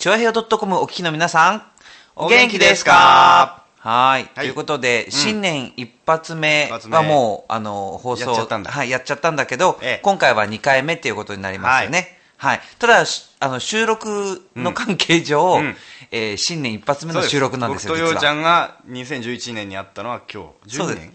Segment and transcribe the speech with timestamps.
[0.00, 1.62] チョアヘヨ .com お聞きの皆さん、
[2.16, 3.66] お元気ですか？
[3.76, 4.22] はい。
[4.22, 4.34] はい。
[4.34, 8.70] ということで、新年一発目はもう、あの、放送、やっちゃったんだ。
[8.70, 10.00] はい、やっちゃったんだけど、ええ。
[10.02, 12.16] 今回は2回目っていうことになりますよね。
[12.38, 12.60] はい。
[12.78, 15.76] ただ、しあの、収録の関係上、うん。
[16.10, 18.32] えー新年一発目の収録なんですよ、僕とようちゃ。
[18.32, 20.76] んが2011年に会ったのは今日。
[20.76, 20.98] 12そうです。
[20.98, 21.12] 年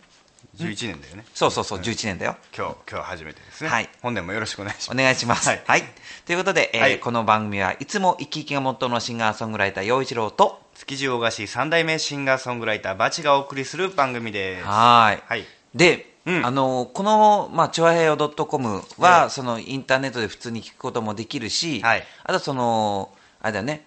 [0.58, 1.26] 11年だよね。
[1.34, 2.36] そうそうそう、11年だよ。
[2.56, 3.70] 今日今日初めてですね。
[3.70, 3.90] はい。
[4.02, 5.04] 本年もよろしくお願いしおます。
[5.04, 5.50] 願いします。
[5.50, 5.82] ははい。
[5.82, 5.84] い。
[6.26, 7.00] ということで、えーはい。
[7.00, 14.65] この番組はいつも生き生きがモットーのシンガーソングライター、陽一郎と、築地大菓子三代目シンガーソングライターバチがお送りする番組です。
[14.65, 15.24] はい。
[15.28, 15.46] はい。
[15.74, 16.46] で、うん。
[16.46, 19.29] あの、この、まあ、チョアヘヨ .com は、ええ。
[19.29, 22.04] その、インターネットで普通に聞くこともできるし、はい。
[22.24, 23.86] あとその、あれだよね、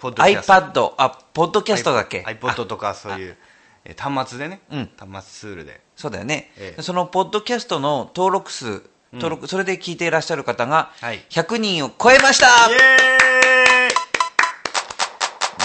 [0.00, 3.30] iPad、あ、ポッドキャストだっけ？iPod とかそういう。
[3.30, 3.53] えー
[3.96, 4.90] 端末でねうん。
[4.96, 5.80] 端末ツールで。
[5.96, 6.82] そうだよね、ええ。
[6.82, 12.78] そのポッドキャストの登録数、登録、それで聞いていらっしゃる方がはい、100人を超えました、イエー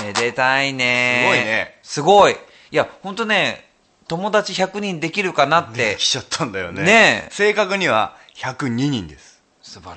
[0.04, 0.08] イ。
[0.08, 1.22] めでたいね。
[1.22, 1.80] すごいね。
[1.84, 2.34] すごい。
[2.72, 3.70] いや、本当ね、
[4.08, 6.84] 友達100人できるかなって、来ちゃったんだよね。
[6.84, 7.34] ねえ。
[7.34, 9.29] 正確には102人です
[9.70, 9.96] 素晴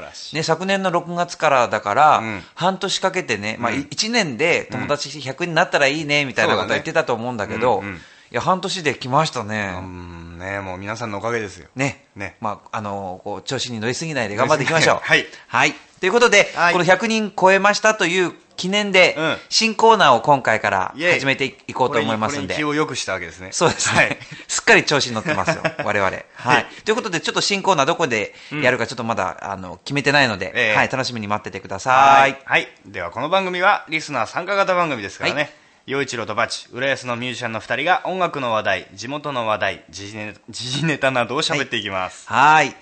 [0.00, 0.34] らしい。
[0.34, 9.74] ね、昨年の6月からだから、うん半年かけてね、まあ、うん1年で友達100人になったらいいね、みたいなこと言ってたと思うんだけど、うんうんいや、半年で来ましたね。
[9.78, 12.04] うんねもう皆さんのおかげですよね。
[12.14, 14.98] ねまあ、あの、こう、調子に乗りすぎないで頑張っていきましょう。
[15.02, 15.74] はいはい。
[16.00, 19.36] ということで、はいこの100人超えましたという記念で、うん。
[19.48, 22.56] 新コーナーを今回から始めていこうと思いますんで。
[22.56, 22.64] 気。
[22.64, 23.50] を良くしたわけですね。
[23.52, 24.18] そうですね、はい。
[24.48, 26.02] すっかり調子に乗ってますよ、 我々。
[26.02, 26.24] はい。
[26.34, 26.66] はい。
[26.84, 30.76] ということで、ちょっと新コーナーどこでやるかちょっとまだ、あの、決めてないので、ええ。
[30.76, 31.92] はい、楽しみに待っててくださ。
[31.92, 32.32] はい。
[32.32, 32.68] いはい。
[32.84, 35.52] ではこの番組はリスナー参加型番組ですからはね
[35.86, 42.74] 陽一郎とバチ浦安のミュージシャンの2人が音楽の話題地元の話題時事ネ時事ネタなどを喋っていきます、はい。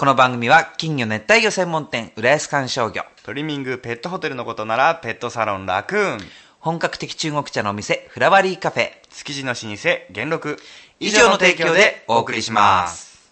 [0.00, 3.04] この番組は、金魚熱帯魚専門店、浦安観賞魚。
[3.22, 6.18] トリミングペットホテルのことならペットサロンラクーン
[6.58, 8.92] 本格的中国茶のお店、フラワリーカフェ。
[9.10, 9.66] 築地の老舗
[10.10, 10.56] 元禄
[11.00, 13.30] 以上の提供でお送りします。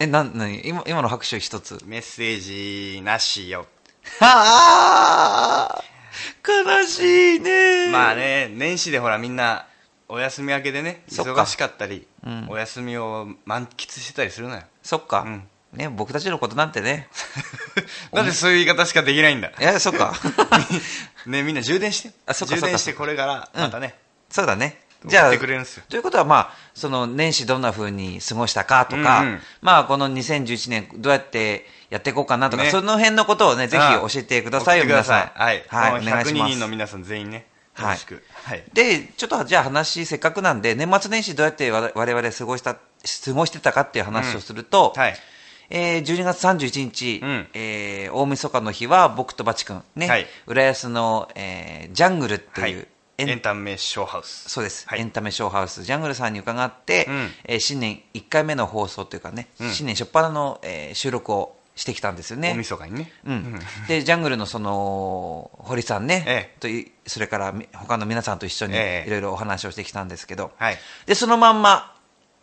[0.00, 1.78] え、なん、なに今、今の拍手一つ。
[1.84, 3.66] メッセージなしよ。
[4.18, 5.93] はあ
[6.46, 7.90] 悲しいね。
[7.90, 9.66] まあね年始でほらみんな
[10.08, 11.42] お休み明けでねそっか。
[11.42, 12.46] 忙しかったり、うん。
[12.50, 14.62] お休みを満喫してたりするのよ。
[14.82, 15.42] そっか、うん。
[15.72, 17.08] ね、僕たちのことなんてね。
[18.12, 19.48] なんでそういう言い方しかできないんだ。
[19.48, 20.14] いや、そっか。
[21.26, 22.10] ねみんな充電して。
[22.26, 23.98] あそっか充電してこれからまたね、
[24.30, 24.84] そうだね。
[25.06, 25.84] じゃあ、送ってくれるんですよ。
[25.88, 29.40] ということは、まあ、その年始どんな風に過ごしたかとか、うんうん。
[29.60, 32.70] まあ、この2011年どうやってやっていこうかなとか、ね。
[32.70, 35.40] その辺のことをね、ぜひ教えてくださいよ、送ってくだ皆さん。
[35.40, 36.70] はい、はい、お願いしま102人のす。
[36.72, 37.46] 皆さん全員ね
[37.78, 38.24] よろしく。
[38.32, 42.80] はい、で、ちょっとじゃあ話、せっかくなんで、年末年始どうやって我我々過ごした、過
[43.32, 45.14] ごしてたかっていう話をすると、はい。
[45.70, 47.48] えー12月31日、うん。
[47.54, 50.26] えー大晦日の日は僕とバチ君、ね、はい。
[50.46, 52.88] 浦安の、えージャングルっていう、はい。
[53.16, 54.48] エンエンタメショーハウス。
[54.48, 55.00] そうです、はい。
[55.00, 55.84] エンタメショーハウス。
[55.84, 57.30] ジャングルさんに伺って、うん。
[57.44, 59.70] えー新年1回目の放送というかね、うん。
[59.72, 62.52] 新年初っ端の、えー収録をしてきたんですよね。
[62.52, 63.12] 大晦日にね。
[63.26, 66.60] うん、でジャングルのその堀さんね、ええ。
[66.60, 69.08] といそれからみ他の皆さんと一緒にええ。
[69.08, 70.78] いろいろお話をしてきたんですけど、はい。
[71.06, 71.96] でそのまんま、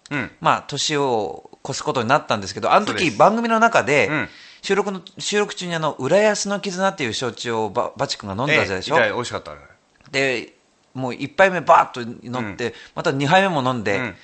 [0.09, 0.31] うん。
[0.41, 4.29] まあ、年を越すことになったんですけどあの時番組の中で、うん。
[4.61, 9.13] 収録の収録中にあの浦安の絆っていう焼酎をババチ君が飲んだじゃでしょ、ええ。
[9.13, 9.53] 美味しかった
[10.11, 10.53] で
[10.93, 14.15] もう1杯目バーッと飲って、また2杯目も飲んで、うん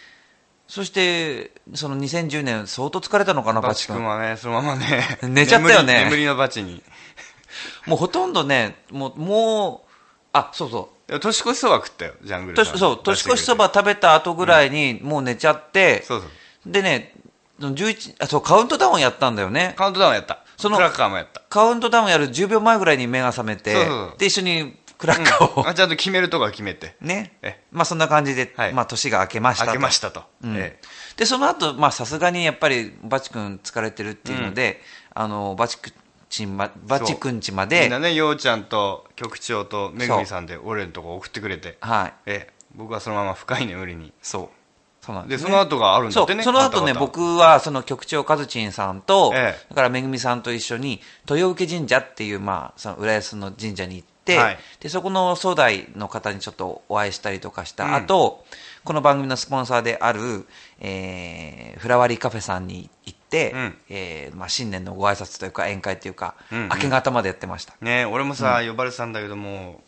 [0.67, 5.19] そしてその2010年相当疲れたのかなババチチ君君はねそのままね。
[5.23, 6.03] 寝ちゃったよね。
[6.05, 6.83] 眠りのバチに。
[7.87, 9.89] もうほとんどねもうもう
[10.33, 11.19] あそうそう。
[11.19, 12.73] 年越しそば食ったよジャングルさん。
[12.73, 16.29] 年そう年越しそば食べた後ぐらいにもう寝ちゃって、そうそう。
[16.65, 17.13] でね
[17.61, 19.73] 11あそうカウントダウンやったんだよね。
[19.77, 20.39] カウントダウンやった。
[20.57, 21.41] そのクラッカーもやった。
[21.49, 23.73] カウントダウンやる10秒前ぐらいに目が覚めて
[24.17, 26.95] で一緒にクラッカーを、あちゃんと決めるとこは決めて。
[27.01, 27.37] ね。
[27.41, 27.61] え。
[27.71, 28.73] まあそんな感じで、はい。
[28.73, 29.67] まあ年が明けましたと。
[29.67, 30.57] 開けましたと、うん。
[30.57, 30.79] え
[31.15, 34.81] でその後まあさすがにやっぱりバチ君疲れてるっていうので、
[35.13, 35.93] あのバチ君
[36.29, 41.77] ちまバチ君ちまえみでんなねようちゃんと局長とめぐみさんで俺のとこ送ってくれて。
[41.81, 42.13] はい。
[42.25, 42.53] ええ。
[42.75, 44.13] 僕はそのまま深い眠りに。
[44.21, 44.57] そう。
[45.05, 46.43] そうなんですその後があるんだってね。
[46.43, 49.65] その後ね、僕はその局長和珍さんと、ええ。
[49.69, 50.99] だからめぐみさんと一緒に
[51.29, 54.57] 豊受神社っていう、まあ、その浦安の神社に行って、はい。
[54.79, 57.93] でそこの総代の方にちょっとお会いしたりとかした、うん。
[57.93, 58.43] あと
[58.83, 60.47] この番組のスポンサーである、
[60.79, 63.77] えーフラワリーカフェさんに行って、うん。
[63.89, 66.69] えーまあ、新年のご挨拶というか宴会というか、うんうん。
[66.69, 67.75] 明け方までやってました。
[67.81, 69.81] ね俺もさ、呼ばれてたんだけども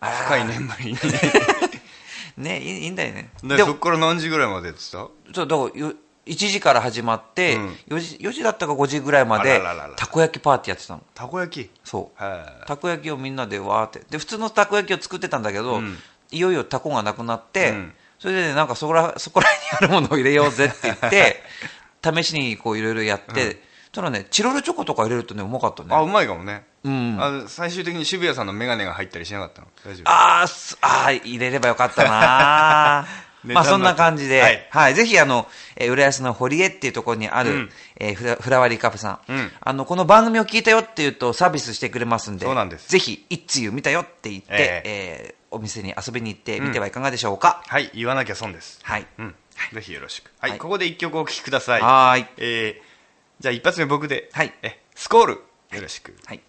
[0.00, 0.98] 深い眠りに。
[2.36, 3.30] ねいいんだよね。
[3.44, 5.06] でそっから何時ぐらいまでやってた？
[5.32, 5.94] そうだからよ
[6.26, 7.68] 1時から始まって、うん。
[7.88, 9.60] 4, 時4時だったか5時ぐらいまで
[9.96, 11.02] たこ焼きパーティーやってたの。
[11.14, 11.70] たこ焼き？
[11.84, 12.22] そう。
[12.22, 14.00] はいたこ焼きをみんなでわーって。
[14.10, 15.98] で普通のたこ焼きを作ってたんだけど、うん。
[16.30, 17.92] いよいよたこがなくなって、うん。
[18.18, 21.42] それでねなんかそこら そこらにあるものを入れようぜって言って
[22.02, 23.62] 試しにこういろいろやって、
[23.92, 25.94] ただねチロルチョコとか入れるとねうまかったね。
[25.94, 27.18] あうまいかもね、うん。
[27.20, 29.68] ああ最終的に渋谷さんの眼鏡が入ったりしなかったの？
[29.84, 30.10] 大丈夫？
[30.10, 33.06] ああー入れればよかったな
[33.44, 34.92] まあそんな感じで、ははい。
[34.92, 35.46] い、ぜひあの、
[35.76, 37.70] えー浦安の堀江っていうところにある、うん。
[37.96, 39.52] えーフラフラワリーカフェさん,、うん。
[39.60, 42.88] あの、この番組を聞いたよっていうとサービスしてくれますんで、そうなんです。
[42.88, 45.34] ぜひ、一通見たよって言って、ええ。
[45.40, 47.62] ーお店に遊びに行ってみてはいかがでしょうか？
[47.68, 47.88] はい。
[47.94, 48.80] 言わなきゃ損です。
[48.82, 49.06] はい。
[49.18, 49.34] うん。
[49.72, 50.32] ぜひよろしく。
[50.40, 50.58] はい、はい。
[50.58, 51.80] ここで一曲お聴きください。
[51.80, 52.26] はーい。
[52.38, 52.94] えー
[53.40, 54.54] じゃあ一発目僕で、はい。
[54.62, 55.32] えスコール。
[55.32, 56.40] よろしく、はい。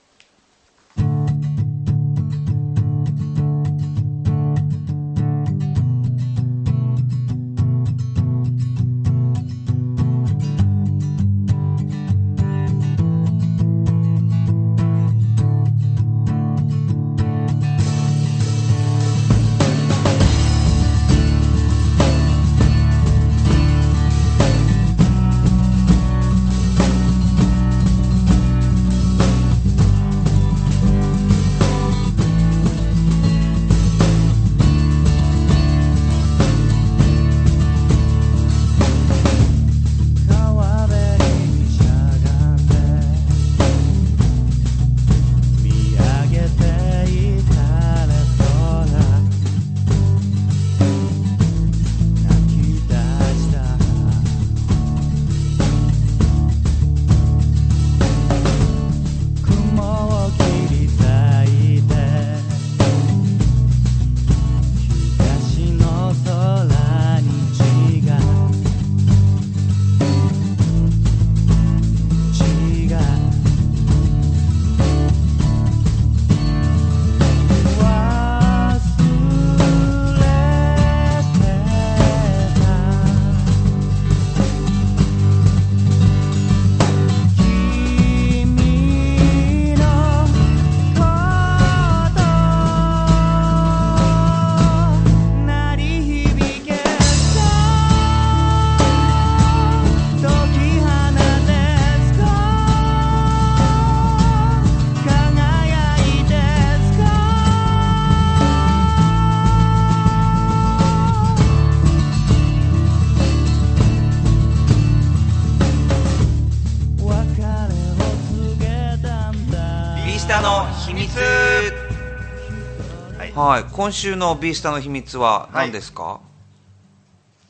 [123.45, 123.63] はい。
[123.63, 123.71] はい。
[123.71, 126.19] 今週のビースタの秘密は何ですか、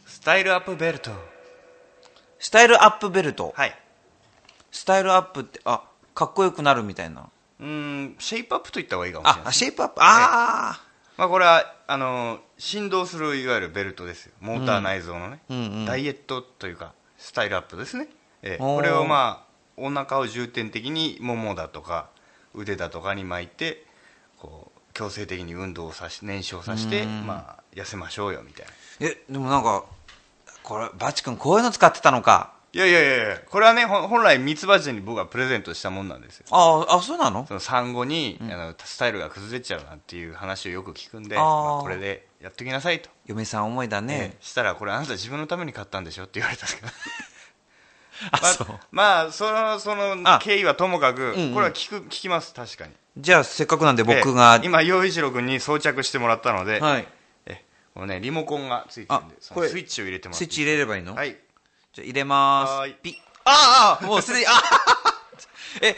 [0.05, 1.11] スタイルアップベルト。
[2.37, 3.53] スタイルアップベルト？
[3.55, 3.79] はい。
[4.71, 5.83] スタイルアップって、あ、
[6.13, 7.29] かっこよくなるみたいな。
[7.61, 9.43] うーんシェイプアップと言った方がいいかもしれない。
[9.47, 10.81] あ、シェイプアップ、あ
[11.15, 14.33] まあ、これはあの振動するいわゆるベルトですよ。
[14.41, 15.57] モーター内蔵のね、うん。
[15.57, 18.09] うんダイエットというかスタイルアップですね、
[18.43, 18.57] ええ。
[18.57, 22.09] これをまあお腹を重点的にももだとか
[22.53, 23.84] 腕だとかに巻いて
[24.95, 27.27] 強制的に運動をさし燃焼させて、うん。
[27.27, 28.71] まあ、痩せましょうよみたいな。
[29.05, 29.85] ーえ、でもなんか、
[30.63, 32.55] これ、バチ君こういうの使ってたのか。
[32.73, 36.45] いやいやいやこれはね本来ミツバチに僕がプレゼントしたもんなんですよ。
[36.51, 37.45] ああ、あ、そうなの？
[37.47, 43.09] その産後に、あのスタイルが崩れちゃうなんていう話をよく聞くんでまあこれでやっときなさいと。
[43.27, 44.37] 嫁さん思いだえねえ。
[44.41, 46.89] したらこれあなた自分のために買ったんでしょって言われたんですけど
[48.31, 48.67] あ、まあそう。
[48.91, 50.39] まあそのそのあ。
[50.43, 51.53] 経緯はともかく、んうん。
[51.53, 57.07] これは聞く聞きます確かにじゃあ、せっかくなんで僕がえ、え今陽一郎君に装着してもらったので、はい。
[57.45, 61.15] えこのねリモコンがついてるんであこれそのスイッチを入れてもらってスイッチ入れればいいの？
[61.15, 61.37] はい
[61.93, 62.95] じゃあ入れまはーす。
[63.01, 63.15] ピッ。
[63.45, 64.51] ああ、もうすでに、あ
[65.81, 65.95] え、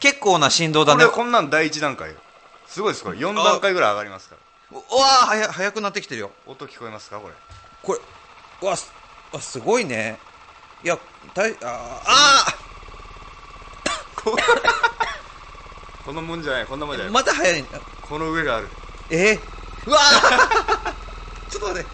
[0.00, 1.04] 結構な振動だね。
[1.04, 2.16] これこんなん第一段階よ
[2.66, 4.36] すごいですこれ4段階ぐらい上がりますか
[4.72, 4.82] らうわ
[5.24, 6.30] あ、はや、早くなってきてるよ。
[6.46, 7.34] 音聞こえますかこれ？
[7.82, 8.00] これ、
[8.62, 8.90] うわ、す
[9.32, 10.18] あすごいね。
[10.82, 10.98] いや、
[11.34, 12.54] たい、ああ
[14.16, 14.36] こ
[16.12, 17.64] のもんじゃないこんなもんじゃない、あまた早い。
[18.02, 18.68] この上がある。
[19.10, 19.32] え？
[19.34, 19.40] ー、
[19.86, 20.94] うわあ
[21.50, 21.88] ちょっと待って。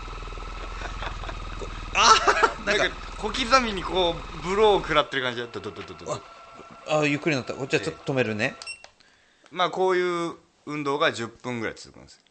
[1.59, 1.67] こ
[2.65, 3.07] なんか。
[3.17, 5.41] 小刻みにこうブローを食らってる感じ。
[5.41, 6.21] だったとととと
[6.87, 7.55] あゆっくりになった。
[7.55, 8.55] こっちはちょっと止めるね。
[9.51, 10.35] まあこういう
[10.67, 12.23] 運動が10分ぐらい続くんです。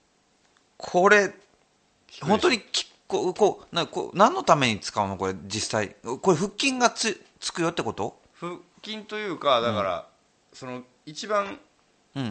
[0.77, 1.33] これ
[2.21, 5.17] 本当にきこうこうなこう何のために使うの？
[5.17, 5.95] これ実際。
[6.21, 8.19] これ腹筋がつつくよってこと？
[8.39, 10.07] 腹筋というかだから、
[10.53, 11.59] その一番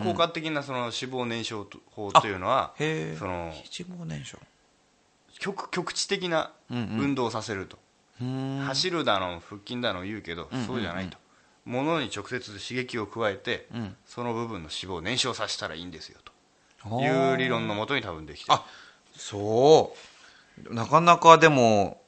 [0.02, 4.42] 効果的なその脂肪燃焼法というのは、その七五燃焼。
[5.38, 7.76] 極極地的な運動をさせると、
[8.20, 8.64] うーん。
[8.64, 11.18] 走るだの腹筋だの言うけど、そうじゃないと。
[11.66, 13.94] 物に直接刺激を加えて、ん。
[14.06, 16.32] その部分の脂肪を燃焼させたらいいんですよと。
[16.84, 16.88] あ。
[17.02, 18.54] いーう理論のもとに多分できてる。
[18.54, 18.64] あ
[19.16, 19.94] そ
[20.66, 20.74] う。
[20.74, 22.00] なかなかでも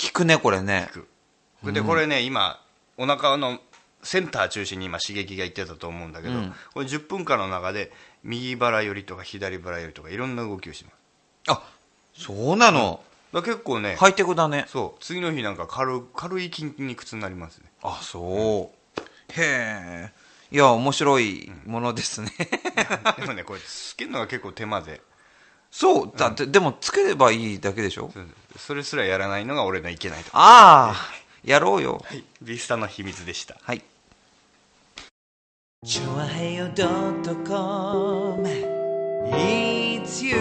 [0.00, 0.88] 効くねこれね。
[0.92, 1.08] く。
[1.72, 2.60] でこれね今
[2.96, 3.58] お腹の
[4.04, 6.54] センター中心に今刺激がいってたと思うんだけど、うん。
[6.72, 7.92] これ10分間の中で
[8.22, 10.94] 右腹寄りとか左腹寄りとかいろんな動きをします。
[11.48, 11.62] あ
[12.16, 14.66] そうなの、だから結構ね、ハイテクだね。
[14.68, 15.02] そう。
[15.02, 17.64] 次の日なんか軽軽い筋肉痛になりますね。
[17.82, 19.00] あそう、
[19.32, 20.12] へえ。
[20.52, 22.30] いや面白いものですね、
[23.18, 25.00] でもねこれつけるのが結構手間で。
[25.72, 26.12] そう。
[26.16, 28.12] だって、でもつければいいだけでしょ？
[28.56, 30.38] それすらやらないのが俺のいけないとこ。
[30.38, 32.04] ああやろうよ。
[32.06, 32.22] はい。
[32.40, 33.56] ビスタの秘密でした。
[33.60, 33.82] はい
[35.84, 38.48] チュアヘヨドットコム
[39.36, 40.34] It's you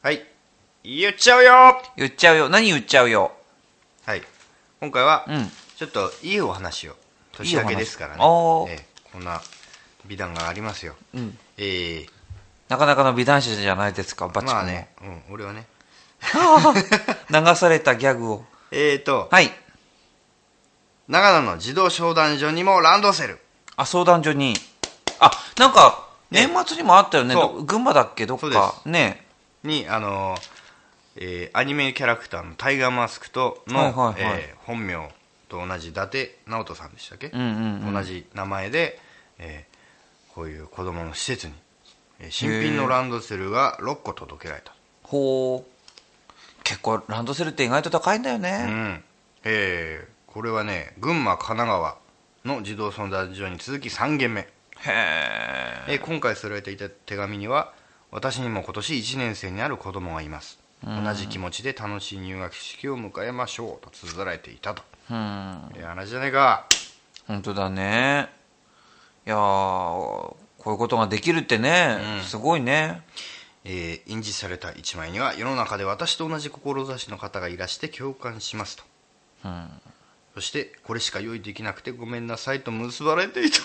[0.00, 0.24] はい。
[0.84, 1.82] 言っちゃうよ。
[1.96, 2.48] 言っちゃうよ。
[2.48, 3.32] 何言っちゃうよ？
[4.06, 4.22] はい。
[4.78, 5.50] 今回はうん。
[5.74, 6.94] ちょっといいお話を
[7.32, 8.22] 年明けですからね。
[8.22, 9.40] いいええこんな
[10.06, 11.36] 美談がありますよ、ん。
[11.56, 12.06] ええ。
[12.68, 15.66] なかなかの美男子じゃないですかバチコンまあね、うん、俺はね。
[17.30, 18.44] 流されたギャグを。
[18.70, 19.50] えーと、はい
[21.08, 23.38] 長野の児童商談所にもランドセル。
[23.76, 24.54] あ相談所に。
[25.20, 27.34] あなんか年末にもあったよね。
[27.64, 28.26] 群馬だっけ？
[28.26, 28.74] どっか。
[28.84, 29.24] でね。
[29.64, 30.40] にあのー
[31.20, 35.08] えーアニメキャラクターのタイガーマスクとの、えー本名
[35.48, 39.00] と同じ伊達直人さんでしたっけ、同じ名前で、
[39.38, 41.54] えーこういう子供の施設に、
[42.20, 44.72] えー新品のランドセルが6個届けられた。
[45.04, 45.70] ほう
[46.64, 49.04] 結構ランドセルって意外と高いんだようねん。
[49.44, 51.98] えーこれはね群馬神奈川
[52.44, 54.42] の児童相談所に続き3件目。
[54.42, 54.46] へ
[54.86, 57.72] ええー今回添えていた手紙には
[58.10, 60.58] 私にも今年1年生になる子供がいます。
[60.84, 64.82] 同じ気持ちで楽しい入学式を迎えましょうと綴られていたと。
[65.10, 65.72] うん。
[65.76, 66.66] いや話じゃねえか。
[67.26, 68.28] 本当だね。
[69.26, 72.22] いやーこういうことができるってね、うん。
[72.22, 73.02] すごいね。
[73.64, 78.84] えー印字された一枚には世の中で私と同じ志の方がいらして共感しますと、
[80.38, 83.58] そしてこれしか用意できなくてごめんなさいと結ばれていた。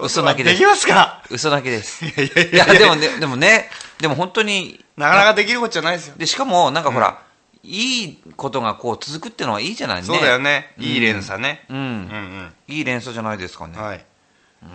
[0.00, 0.50] 嘘泣きで。
[0.54, 1.24] すできますか？
[1.28, 2.04] 嘘だけです。
[2.04, 2.44] いいやいや。
[2.44, 6.14] いややでもねでもねでも本当になかなかできることじゃないですよ。
[6.16, 7.20] でしかもなんかほら、
[7.64, 10.06] いいことがこう続くってのはいいじゃないね。
[10.06, 10.74] そうだよね。
[10.78, 11.66] いい連鎖ね。
[11.68, 12.52] うん、うんうん。
[12.68, 14.06] いい連鎖じゃないですかね、はい、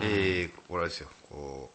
[0.02, 1.08] えーこれはですよ。
[1.30, 1.70] こ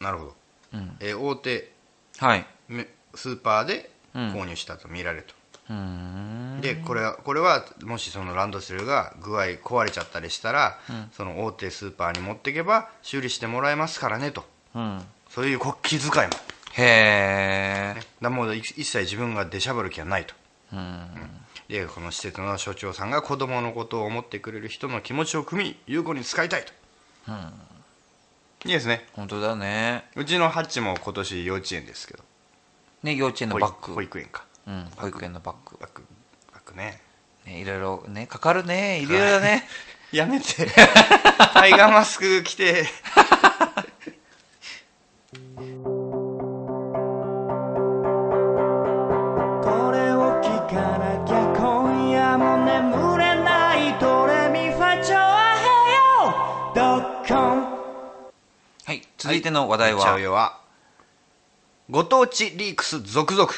[0.00, 0.04] う。
[0.04, 0.36] なるほど、
[0.74, 0.96] うん。
[1.00, 1.72] えー大手
[2.18, 2.46] はい。
[2.68, 2.86] め
[3.16, 4.28] スーパーでうん。
[4.34, 5.34] 購入したと見られると、
[5.68, 10.78] でこれはこれはもしそのランドセルが具合壊れちゃったりしたら、
[11.12, 14.44] その大手スーパーに持っていけば修理してもらえますからねと。
[14.74, 15.02] うん。
[15.28, 16.28] そういうこ気遣いも、ね、
[16.74, 20.34] へえだもうい一切自分が出しゃばる気はないと。
[20.72, 21.06] うん。
[21.68, 26.72] でこの施設の所長さんが子供のことを思ってくれる人の気持ちを汲み有効に使いたいと、
[28.64, 29.06] いいですね。
[29.14, 30.04] 本当だね。
[30.14, 32.22] うちのハッチも今年幼稚園ですけど。
[33.02, 33.94] ね幼稚園のバッグ。
[33.94, 35.76] 保育園かうん、保育園のバッグ。
[35.80, 36.04] バッグ
[36.52, 37.00] バッグね。
[37.44, 39.00] ねいろいろねかかるね。
[39.00, 39.64] いろいろだね、
[40.10, 40.66] やめて。
[41.54, 42.84] タイガーマスク着て。
[45.54, 45.60] こ
[49.92, 57.78] れを聞かなきゃ今夜も眠れないドレミファチョアヘヨドッコン。
[58.84, 59.06] はい。
[59.16, 60.58] 続いての話題は、は
[61.88, 63.48] ご当地リークス続々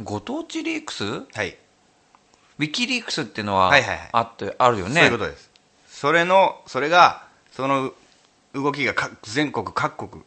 [0.00, 1.04] ご当地リークス？
[1.04, 4.08] ウはい、ィキリークスっていうのははいはいはい。
[4.12, 4.94] あってあるよね。
[4.94, 5.50] そういうことです。
[5.88, 7.92] それのそれがその
[8.54, 10.22] 動きが各全国各国。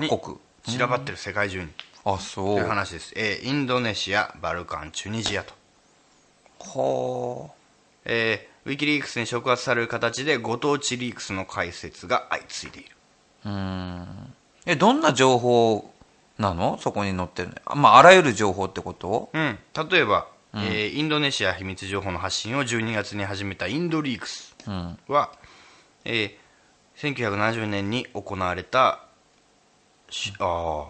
[0.00, 0.36] に各国。
[0.64, 1.68] 散らばってる世界中に。
[2.04, 2.56] あそう。
[2.56, 5.54] という話です、えーインドネシアバルカンチュニジアと。
[6.60, 7.50] は
[8.04, 12.90] えーウィキリークスに触発される形でご当地リークスの解説が相次いでいる。
[13.44, 14.34] あうん。
[14.66, 15.90] えどんな情報
[16.38, 16.78] なの？
[16.78, 19.30] そこに載ってるまああらゆる情報ってこと？
[19.32, 19.58] うん、
[19.90, 24.98] 例えば、えーインドネシア秘密情報の発信を12月に始めたインドリークスうん。
[25.08, 25.30] は、
[26.04, 26.32] えー
[26.96, 29.04] 1970年に行われた
[30.10, 30.86] しあー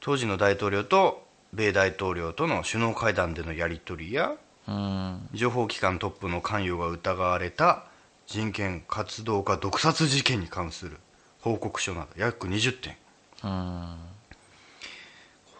[0.00, 4.32] 当時の大統領と米大統領との首脳会談でのやり取りや
[4.68, 5.28] うん。
[5.32, 7.84] 情報機関トップの関与が疑われた
[8.26, 10.98] 人権活動家毒殺事件に関する
[11.40, 12.96] 報告書など約20点。
[13.44, 13.96] うん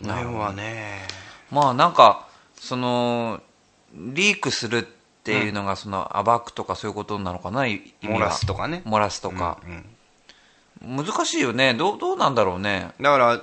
[0.01, 1.07] この辺はね。
[1.51, 3.41] まあなんかその
[3.95, 4.83] リークするっ
[5.25, 8.17] ていうのがその暴くとかそういうことなのかな意味は。
[8.17, 8.83] 漏らすとかね。
[8.87, 11.05] 漏らすとか、うんうん。
[11.05, 11.75] 難しいよね。
[11.75, 12.93] どうどうなんだろうね。
[13.01, 13.41] だから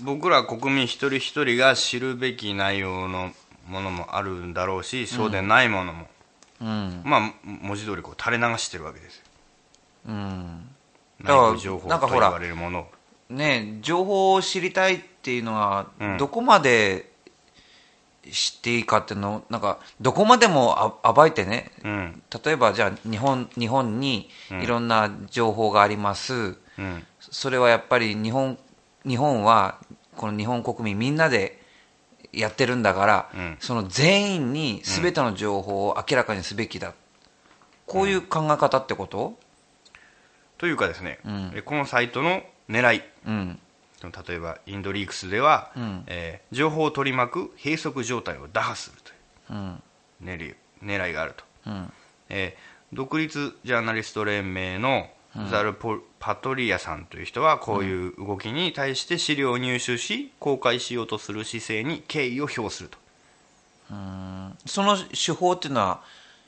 [0.00, 3.32] 僕ら国民一人一人が知るべき内容の
[3.68, 6.06] ものもあるんだろうしそうでないものも、
[6.60, 7.02] うん。
[7.04, 9.22] まあ文字通りこう垂れ流してるわけですよ。
[10.08, 10.68] うん。
[11.20, 12.86] 内部情報と言われるものを。
[13.28, 16.18] ね情報を知りたいっていうのはうん。
[16.18, 17.10] どこまで
[18.30, 21.70] 知っていいかっていうのをなんかどこまでもあ暴いてね。
[21.84, 22.22] うん。
[22.44, 27.06] 例えばじゃあ日本日本にいろんな情報があります、うん。
[27.20, 28.58] それはやっぱり日本
[29.06, 29.78] 日本は
[30.16, 31.62] この日本国民みんなで
[32.32, 33.56] やってるんだから、うん。
[33.60, 36.94] その全員に全ての情報を明らかにすべきだ、
[37.86, 39.38] こういう考え方ってこと？
[40.58, 41.20] というかですね、
[41.64, 43.02] このサイトの狙い。
[43.24, 43.60] うん
[44.02, 46.04] 例えばインドリークスでは、うん。
[46.06, 49.82] えー情報を取り巻く閉塞状態を打破するといううん。
[50.22, 51.92] 狙い狙いがあると、うん。
[52.28, 55.10] えー独立ジャーナリスト連盟の
[55.50, 62.98] ザルポ・パトリアさんという人はこういう動きに対して資料を入手し公開しようとする姿勢に敬意を表すると。
[64.66, 66.00] その手法っていうのは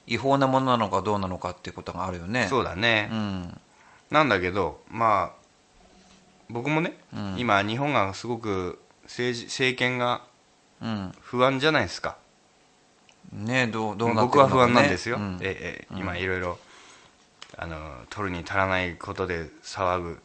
[0.06, 2.46] 違法なものなのかどうなのかっていうことがあるよね。
[2.48, 3.60] そうだね、うん。
[4.10, 5.37] なんだけどまあ
[6.50, 6.98] 僕もね、
[7.36, 10.22] 今日本がすごく政治政権が
[10.80, 11.12] うん。
[11.20, 12.16] 不安じゃないですか。
[13.32, 15.38] ねどうどうなって僕は不安なんですよ、うん。
[15.42, 16.58] ええ今いろいろ
[17.56, 17.76] あの
[18.10, 20.22] 取るに足らないことで騒ぐ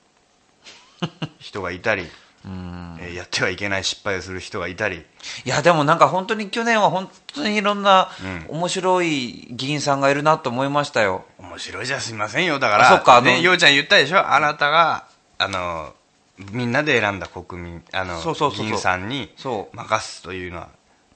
[1.40, 2.10] 人がいたり、
[2.46, 5.06] えーやってはいけない失敗をする人がいたり。
[5.44, 8.10] いやでもなんか本当に去年は本当にいろんな
[8.50, 12.60] う面白い議員さんがいるなと思いましたよ、面白いじゃすみませんよ。
[12.60, 14.34] だからあそっかね、ようちゃん言ったでしょ。
[14.34, 15.06] あなたが
[15.38, 15.94] あの
[16.52, 18.66] みんなで選んだ国民あのそうそうそうそう。
[18.66, 19.30] 議員さんに
[19.74, 20.70] 任すというのは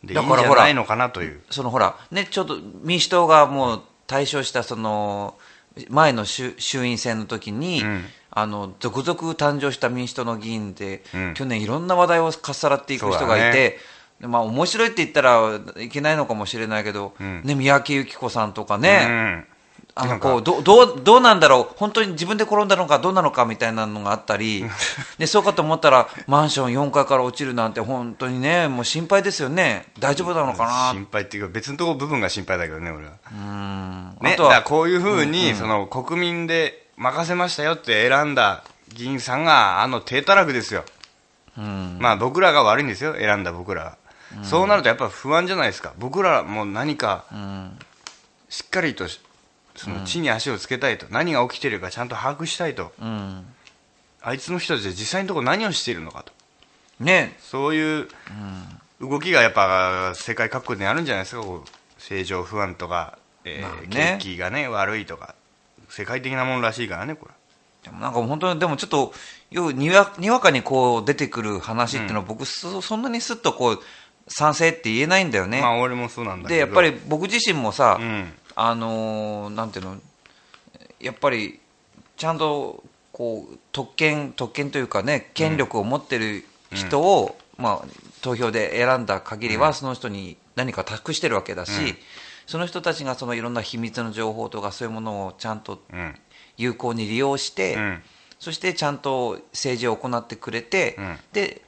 [0.04, 1.42] でいいんじゃないのかなという。
[1.50, 5.36] そのほらねちょっと民主党がもう対象したその
[5.90, 8.06] 前の衆衆院選の時に、うん。
[8.30, 11.34] あの続々誕生した民主党の議員で、うん。
[11.34, 13.80] 去年いろんな話題をかっさらっていく人がいて、
[14.22, 17.42] でまあ面白いって言ったらいけないのかもしれないけど、ん。
[17.44, 19.48] ね三宅由紀子さんとかうね、ん
[20.00, 20.30] あのなんか。
[20.30, 21.76] こうどどうどうなんだろう。
[21.78, 24.66] 本当に自分で転んだのかどうなのかみたいなのがあったり。
[25.18, 29.88] でそうかと思ったらマンション4階から落ちるなんて本当にねもう心配ですよね。
[30.00, 30.92] 大丈夫なのかな？
[30.94, 33.12] 心配っていうか別のとこ部分が心配だけどね俺は。
[33.32, 34.18] うん。
[34.22, 40.84] ね、あとはこういうふうに、その国民で任せましたよって選んだ議員さんがあの低たらくですよ、
[41.58, 41.98] うん。
[42.00, 43.16] まあ僕らが悪いんですよ。
[43.16, 43.98] 選んだ僕ら。
[44.38, 45.94] が、そうなるとやっぱ不安じゃないですか。
[45.98, 47.80] 僕らも何かうん。
[48.50, 49.20] しっかりとし
[49.78, 52.92] その地に足をつけたいと、何が起きてるかちゃんと把握したいと。
[53.02, 53.46] うん。
[54.22, 56.34] あいつの人たちは実際のところ何をしているのかと。
[57.00, 57.38] ね。
[57.40, 58.08] そういう
[59.00, 61.42] 動きがやっぱ世界各国にあるんじゃないですか。
[61.42, 64.18] こう政情不安とか、えーまあね。
[64.20, 65.36] 景気がね悪いとか。
[65.90, 67.34] 世界的なものらしいからねこれ。
[67.84, 69.14] でもなんか本当にでもちょっと
[69.52, 73.80] ようにわにわかにこう出てくる話っていうのは僕そそんなにすっとこう
[74.28, 76.56] 賛成って言えないんだよね、まあ俺もそうなんだけど。
[76.56, 79.98] でやっぱり僕自身もさ、うんあのーなんていうの
[81.00, 81.60] やっぱり
[82.18, 87.88] ちゃんとこう特権特権というかね権力を持ってる人を、まあ、
[88.22, 91.96] 投票で選んだ限りは、その人に何か託してるわけだし、
[92.46, 96.16] その人たちがそのいろんな秘密の情報とかそういうものをちゃんとうん。
[96.58, 98.02] 有効に利用して、うん。
[98.40, 101.18] そしてちゃんと政治を行ってくれて、うん。
[101.34, 101.62] で、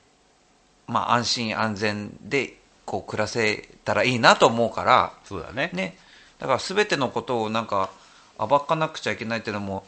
[0.87, 5.69] まあ、安心安全でこう暮らせたらいいなと思うから、そうだね。
[5.73, 5.95] ね、
[6.39, 7.89] だから全てのことをなんか
[8.37, 9.85] 暴かなくちゃいけないっていうのも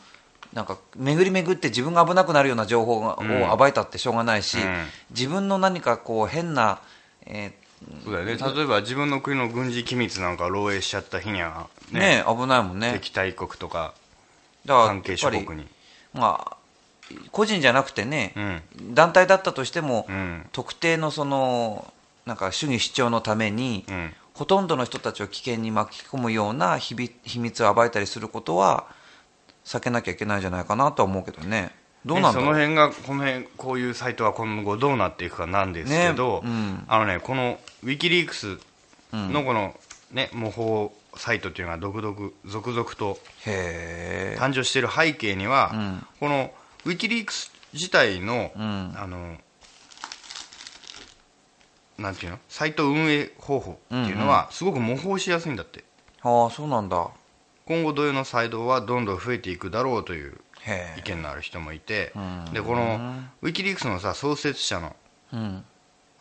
[0.54, 4.86] なんか巡り巡って自分が危なくなるような情報がを暴いたってしょうがないし、うん。
[5.12, 6.82] 自分の何かこう変な、
[7.26, 7.54] え
[8.04, 8.36] そうだよね。
[8.36, 12.92] 例えば自分の国の軍事機密なんかを漏洩しちゃった日にはーね危ないもんね。
[12.94, 13.94] 敵対国とか
[14.68, 15.68] 関係諸国に。
[16.14, 16.58] まあ
[17.32, 18.42] 個人じゃなくてね、う
[18.82, 18.94] ん。
[18.94, 20.46] 団体だったとしても、うん。
[20.52, 21.94] 特定のその
[22.26, 28.88] なんか主義主張のために、うんほとんどの人たちを危険に巻き込むような秘密秘密を暴いたりすることは
[29.64, 31.76] 避けなきゃいけないんじゃないかなとは思うけどね。
[32.04, 36.84] どうなんその辺がこの辺こういうサイトは今後どうなっていくかなんですけど、ねうん。
[36.88, 38.58] あのねこのウィキリークス
[39.14, 39.76] のこの
[40.10, 46.06] ね模倣サイトっていうのが続々続々と誕生している背景には、うん。
[46.20, 46.52] この
[46.86, 48.96] ウィキリークス自体の,、ん。
[48.98, 49.38] あの
[52.02, 52.40] なんていうの？
[52.50, 55.84] サイト運営方法っていうのはすごく模倣しやすいんだって、
[56.22, 57.10] ああそうなんだ。
[57.66, 62.54] 今後同様のサイトはどんどん増えていくだろうというへ意見のある人もいてうん。
[62.54, 63.00] でこの
[63.42, 64.96] ウィキリークスのさ創設者の
[65.34, 65.64] えうん。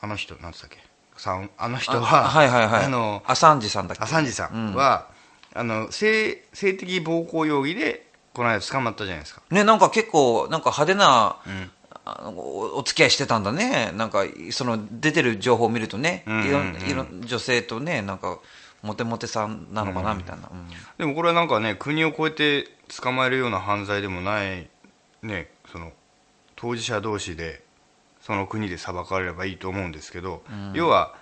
[0.01, 0.79] あの人なんつったっけ？
[1.17, 2.85] さんあの人あははいはいはい。
[2.85, 4.05] あのアサンジさんだっけ？
[4.05, 5.09] アサンジさんは、
[5.55, 9.43] あの性性的暴行容疑でこの間捕まったじゃないですか。
[9.51, 11.71] ねなんか結構なんか派手な、ん
[12.05, 13.93] あのおお付き合いしてたんだね。
[13.95, 16.49] なんかその出てる情報を見るとね、うんうんうん。
[16.49, 18.39] いろんいろん女性とねなんか
[18.83, 20.69] モテモテさんなのかな、みたいな、うん。
[20.97, 22.31] でもこれはなんかね国を越え
[22.63, 22.69] て
[23.01, 24.69] 捕まえるような犯罪でもない
[25.23, 25.93] ねその
[26.57, 27.63] 当事者同士で
[28.23, 30.43] その国で裁かれればいいと思うんですけど、
[30.75, 31.15] 要は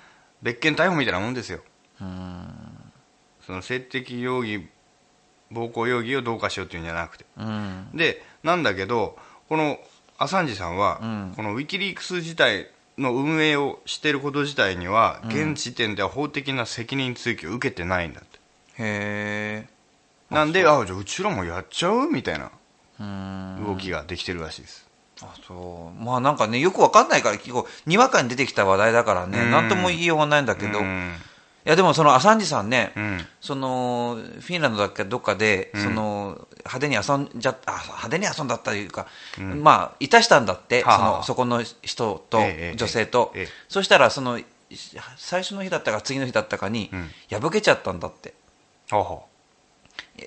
[0.42, 1.60] 別件逮捕みたいなもんですよ、
[1.98, 4.68] その性的容疑
[5.50, 7.24] 暴行容疑をどうかしようっていうんじゃなくて。
[7.38, 7.90] うん。
[7.94, 9.16] でなんだけど
[9.48, 9.78] この
[10.18, 11.32] アサンジさんは、うん。
[11.36, 18.38] このウィキリークス自体の運営をしていること自体には、現時点では法的な責任追及を受けてないんだって。
[18.78, 19.68] へえ
[20.28, 22.10] なんであじゃあうちらもやっちゃう？
[22.10, 22.50] みたいな
[23.00, 23.64] うん。
[23.66, 24.86] 動きができてるらしいです、
[25.22, 26.04] あそう。
[26.04, 29.38] まあなんかねよくわかんないから結構にわかに出てきた話題だからね。
[29.40, 29.50] うん。
[29.52, 31.14] 何とも言いようがないんだけど、いうん
[31.70, 33.26] やでもそのアサンジさんね、うん。
[33.42, 35.82] そのフィンランドだっけどっかで、うん。
[35.82, 39.06] その派手に遊んじゃあ派手に遊んだったというか、
[39.38, 43.48] まあいたしたんだって、そのそこの人とええ女性と、ええ。
[43.68, 44.40] そしたらその
[45.18, 47.40] 最初の日だったか次の日だったかに、うん。
[47.40, 48.32] 破けちゃったんだって。
[48.90, 49.24] ほうほ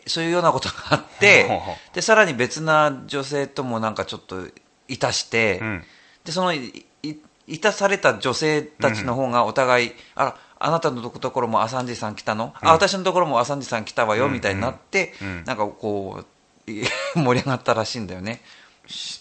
[0.06, 1.50] そういうようなことがあって
[1.94, 4.46] でさらに別な女性ともなんかちょっと
[4.88, 5.84] いたして、ううん。
[6.24, 15.44] でそのいいいたされた女性たちの方がお互い、あらあなたのところもアサンジさん来たの、あ私のところもアサンジさん来たわよ、みたいになって、うん。
[15.46, 16.24] なんかこ
[16.68, 16.84] うい
[17.16, 18.42] 盛り上がったらしいんだよね。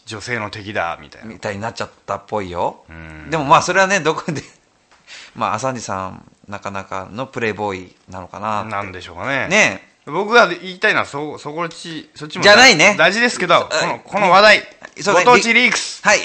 [0.06, 1.28] 女性の敵だみたいな。
[1.28, 3.30] みたいになっちゃったっぽいよ、うん。
[3.30, 4.42] でもまあそれはねどこで
[5.34, 9.48] まあアサンジさんなかなかのプレイボーイなのかななんでしょうかね。
[9.48, 9.90] ね。
[10.06, 12.96] 僕が言いたいのはそそこっちそっちもじゃないね。
[12.98, 14.68] 大事ですけどこあのこの話題
[15.04, 16.02] ご当地リークス。
[16.02, 16.20] はい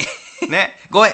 [0.49, 0.75] ね。
[0.89, 1.13] ごめん。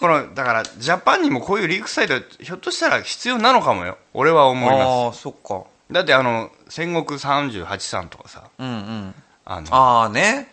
[0.00, 3.98] このだからジャパンにもこういうリークサイトひょっとしたら必要なのかもよ。
[4.14, 5.64] 俺は思いまああそっか。
[5.88, 8.48] すだってあの戦国38さんとかさ。
[8.58, 9.14] うんうん。
[9.44, 10.52] あのああね。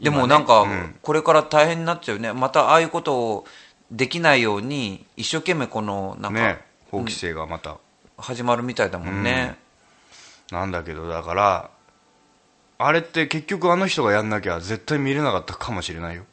[0.00, 0.96] でもなんか今ねうん。
[1.02, 2.32] これから大変になっちゃうね。
[2.32, 3.44] またああいうことを
[3.90, 6.72] できないように一生懸命このなんかね。
[6.92, 7.78] 法規制がまた、
[8.18, 9.56] 始まるみたいだもんね、
[10.50, 11.70] なんだけどだから
[12.76, 16.24] あれって結局あの人がやんなきゃ絶対見れなかったかもしれないよ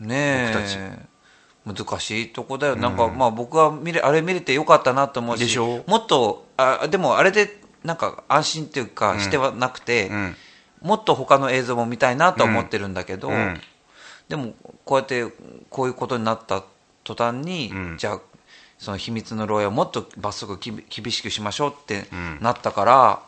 [0.00, 1.06] ねえ。
[1.66, 5.84] 難しいとこだよ、なんかまあ僕は見れあれ見れてよかったなと思うしでしょ？
[5.86, 10.36] もっとあでもあれでなんか安心っていうかしてはなくて、うん。
[10.80, 13.60] もっと他の映像も見たいなとは思ってるんだけど、うん。
[14.30, 14.54] でも
[14.86, 15.26] こうやって
[15.68, 16.64] こういうことになった
[17.04, 17.96] 途端に、うん。
[17.98, 18.20] じゃあ
[18.78, 22.38] その秘密の漏洩をもっと罰則厳しくしましょうってうん。
[22.40, 23.22] なったから、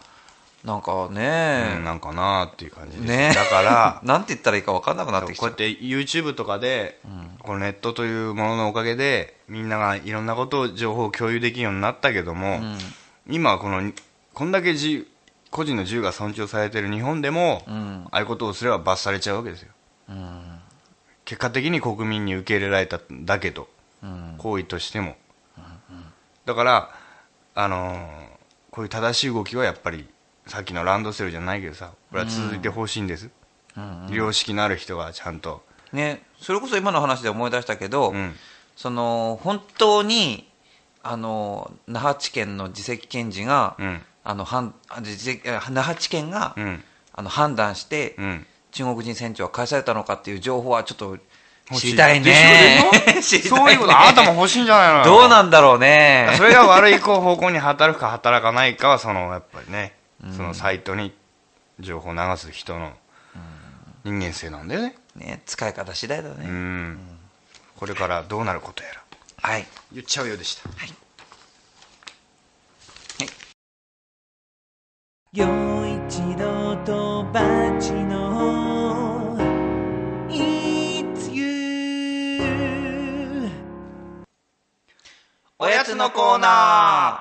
[0.64, 3.32] なんかうねん、なんかなっていう感じです、ね。
[3.34, 5.50] だから なんて言ったらいいか分かんなくなってきちゃう。
[5.50, 7.00] こうやって YouTube とかで、
[7.40, 12.60] このネットというもののおかげでみんながいろんなことを情報を共有できるようになったけども、
[13.28, 13.92] 今この
[14.34, 15.08] こんだけ自由
[15.50, 18.06] 個人の自由が尊重されてる日本でも、ん。
[18.12, 19.72] ああいうことをすれば罰されちゃうわけですよ、
[21.24, 23.68] 結果的に国民に受け入れられたんだけど、
[24.06, 24.36] ん。
[24.38, 25.16] 行為としても、
[26.46, 26.90] だから、
[27.56, 28.32] あのー
[28.72, 30.08] こういう正しい動きはやっぱり
[30.52, 33.30] さっきのランドセルじゃないけどさこれは続いてほしいんです、
[34.10, 35.62] 良識のある人がちゃんと、
[35.94, 38.34] ね、それこそ今の話で思い出したけど、うん。
[38.76, 40.46] その本当に
[41.02, 44.02] あの那覇地検の次席検事が、うん。
[44.24, 44.74] あの判
[45.70, 46.84] 那覇地検が、うん。
[47.14, 48.46] あの判断して、うん。
[48.72, 51.16] 中国人船長は返されたのかっていう情報はちょっと
[51.72, 52.84] 知りたいね。
[53.22, 54.98] そういうことあなたも欲しいんじゃないの？
[54.98, 56.28] よどうなんだろうね。
[56.36, 59.94] それが悪い方向に働くか働かないかはそのやっぱりね、
[60.30, 61.12] そのサイトに
[61.80, 62.92] 情報を流す人の
[64.04, 64.96] 人間性なんだよね。
[65.16, 66.46] ね使い方次第だね。
[66.46, 66.98] うん。
[67.76, 69.02] これからどうなることやら。
[69.38, 69.66] はい。
[69.92, 70.70] 言っちゃうようでした。
[75.34, 77.40] 陽一郎とバ
[77.80, 78.72] チの
[85.58, 87.20] おやつのコーナ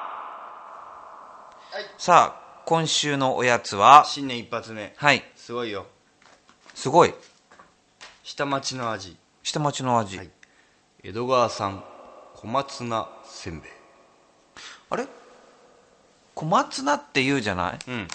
[1.72, 4.94] ー、さあ、今週のおやつは、新年一発目。
[4.96, 5.88] はい、すごいよ。
[6.74, 7.14] すごい。
[8.24, 9.18] 下町の味。
[9.44, 10.18] 下町の味。
[10.18, 10.30] はい。
[11.04, 11.84] 江戸川産
[12.36, 13.72] 小松菜せんべい。
[14.90, 15.06] あれ？
[16.34, 17.80] 小松菜って言うじゃない？
[17.88, 18.08] うん。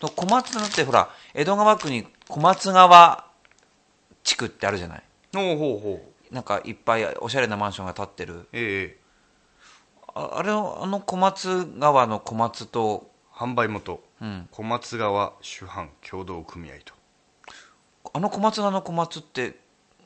[0.00, 3.26] と小松菜ってほら、江戸川区に小松川
[4.22, 5.02] 地区ってあるじゃない？
[5.34, 6.34] ほうほうほう。
[6.34, 8.48] なんかいっぱいおしゃれなマンションが建ってる。
[8.52, 9.00] ええ。
[10.14, 14.48] ああれのあの小松川の小松と販売元、うん。
[14.50, 16.94] 小松川主販協同組合と。
[18.14, 19.58] あの小松菜の小松って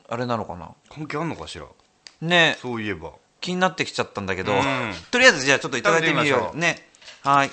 [0.09, 0.73] あれなのかな？
[0.89, 1.65] 関係あんのかしら？
[2.19, 2.57] ね。
[2.61, 3.13] そういえば。
[3.39, 4.59] 気になってきちゃったんだけど、うん。
[5.09, 6.47] とりあえずじゃあちょっといただいてみ食べてみましょう。
[6.49, 6.85] ようね。
[7.23, 7.47] はい。
[7.47, 7.51] い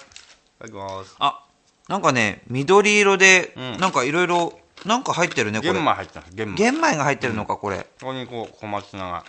[0.59, 1.14] ただきます。
[1.21, 1.45] あ
[1.88, 3.79] なんかね緑色で、うん。
[3.79, 5.73] なんかいろいろなんか入ってるねこれ。
[5.73, 6.55] 玄米入ってます玄米。
[6.57, 9.25] 玄米が入ってるのかこれ、ここにこう小松菜が。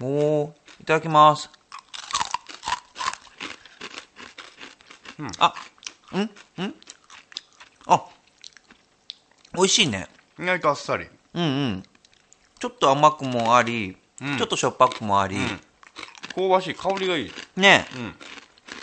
[0.00, 1.50] おおいただきます。
[5.38, 5.54] あ
[6.14, 6.30] うん？
[6.58, 6.74] うん？
[7.86, 8.04] あ
[9.54, 10.08] 美味しいね。
[10.38, 11.06] 意外とあっさり。
[11.34, 11.82] うんうん。
[12.58, 14.36] ちょっと甘くもあり、うん。
[14.38, 15.36] ちょっとしょっぱくもあり、
[16.34, 16.74] 香ばしい。
[16.74, 17.32] 香りがいい。
[17.56, 17.86] ね。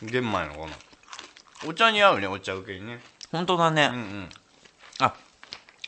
[0.01, 0.09] うん。
[0.09, 0.73] 玄米のこの。
[1.67, 2.99] お茶に合うねお茶受けにね。
[3.31, 4.29] 本当だね、うんうん。
[4.99, 5.13] あ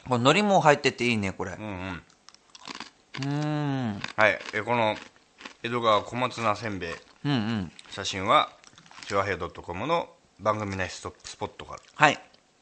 [0.08, 1.54] これ海苔も入ってていいねこれ。
[1.54, 2.02] うんうん。
[3.14, 3.26] うー
[3.98, 4.02] ん。
[4.16, 4.40] はい。
[4.54, 4.96] えこの
[5.64, 6.96] 江戸川小松菜せんべい。
[7.26, 7.72] うんうん。
[7.90, 8.50] 写真は
[9.08, 10.10] チュアヘイドットコムの
[10.42, 12.20] 番組内ストップスポットからはい。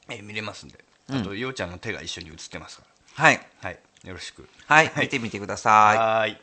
[0.10, 0.78] えー見れますんで。
[1.12, 2.84] あと、ようちゃんの手が一緒に写ってますか
[3.16, 3.40] はい。
[3.64, 3.80] らはい。
[4.06, 4.48] よろしく。
[4.68, 5.98] はい、見てみてください。
[5.98, 6.38] はーい。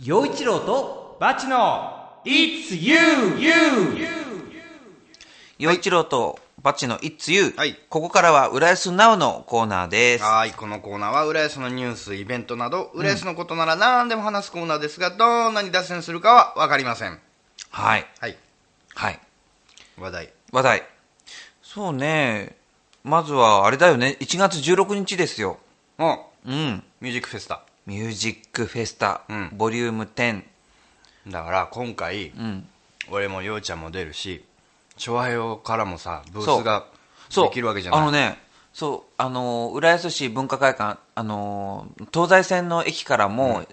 [0.00, 2.96] 陽一郎とバチの It's you,
[3.38, 3.54] you!
[5.58, 7.78] 陽一郎とバッチの It's You、はい。
[7.88, 10.24] ここからは浦安 Now のコーナーです。
[10.24, 10.52] はーい。
[10.52, 17.20] このコーナーは浦安のニュースイベントなど浦安のことなら何でも話すコーナーですが、どんなに脱線するかは分かりません。
[17.70, 18.06] はい。
[18.18, 18.36] はい。
[18.94, 19.20] はい
[19.98, 20.32] 話題。
[20.52, 20.82] 話題。
[21.62, 22.56] そうね。
[23.02, 24.16] まずはあれだよね。
[24.20, 25.58] 1月16日ですよ。
[25.98, 26.84] うんうん。
[27.00, 27.62] ミュージックフェスタ。
[27.86, 29.50] ミュージックフェスタ、うん。
[29.52, 30.42] ボリューム10
[31.28, 32.66] だから今回、うん。
[33.10, 34.44] 俺もようちゃんも出るし
[34.96, 36.86] 昭和用からもさブースが
[37.28, 37.48] そう。
[37.48, 38.00] できるわけじゃない？
[38.00, 38.38] あのね
[38.72, 43.64] そうあの浦安市文化会館あの東西線の駅からも、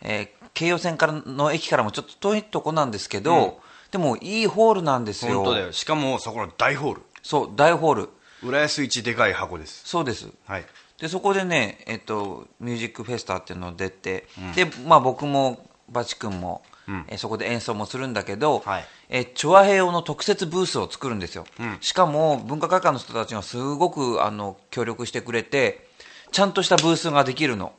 [0.00, 3.60] えー京葉線からの駅からもちょっと遠いとこなんですけど、
[3.90, 5.36] でもいいホールなんですよ。
[5.36, 5.72] 本当だよ。
[5.72, 7.02] しかもそこの大ホール。
[7.22, 8.08] そう大ホール。
[8.42, 9.82] 浦安一でかい箱です。
[9.84, 10.28] そうです。
[10.46, 10.66] はい。
[10.98, 17.04] でそこでね、えっと、ミュージックフェスタっていうのを出て、で、まあ、僕もバチ君も、うん。
[17.08, 18.84] えそこで演奏もするんだけど、はい。
[19.10, 21.78] えチョアヘヨの特設ブースを作るんですよ、うん。
[21.80, 25.86] しかも文化会館の人たちがすごくあの協力してくれて
[26.32, 27.72] ちゃんとしたブースができるの。